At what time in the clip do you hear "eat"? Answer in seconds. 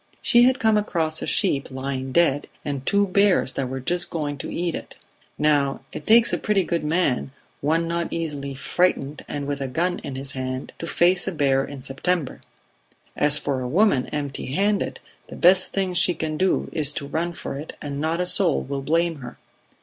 4.51-4.73